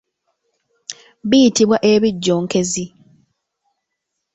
[1.29, 2.85] Biyitibwa ebijjonkezi.